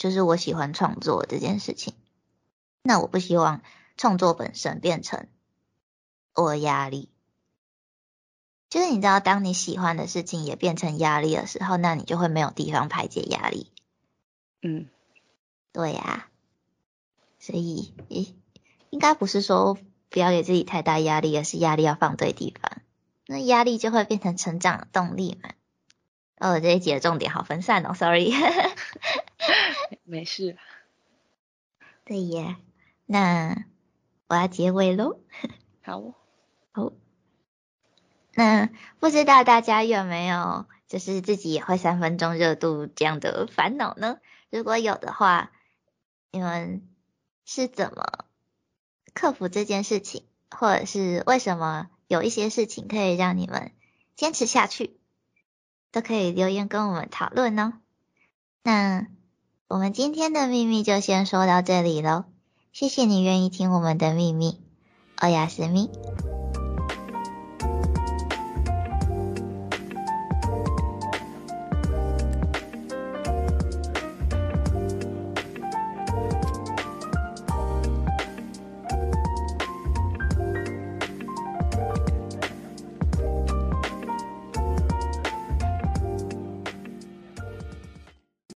[0.00, 1.92] 就是我喜欢创作这件事情。
[2.82, 3.60] 那我不希望
[3.98, 5.26] 创作本身变成
[6.34, 7.10] 我的压力。
[8.70, 13.70] 就是你知道，当你喜欢的事情也变成压力的时候，那你就会没有地方排解压力。
[14.62, 14.88] 嗯，
[15.70, 16.28] 对呀。
[17.38, 18.34] 所以，诶。
[18.88, 19.76] 应该不是说
[20.08, 22.80] 不要给自己太大压力，而是压力要放对地方，
[23.26, 25.50] 那压力就会变成成长的动力嘛。
[26.38, 28.32] 哦，这一集的重点好分散哦，sorry。
[30.10, 30.56] 没事。
[32.04, 32.56] 对耶，
[33.06, 33.64] 那
[34.26, 35.20] 我要结尾喽。
[35.82, 36.14] 好，
[36.72, 36.92] 好。
[38.34, 44.18] 那不知道大家有没有就是自己也会三分钟热度这样的烦恼呢？
[44.50, 45.52] 如果有的话，
[46.32, 46.82] 你们
[47.44, 48.24] 是怎么
[49.14, 53.72] 克服这件事情，或者是为什么有一些事情可以让你们
[54.16, 54.96] 坚持下去，
[55.92, 57.80] 都可以留言跟我们讨论呢？
[58.62, 59.06] 那
[59.70, 62.24] 我们今天的秘密就先说到这里喽，
[62.72, 64.58] 谢谢你愿意听我们的秘密，
[65.20, 65.88] 欧亚斯密。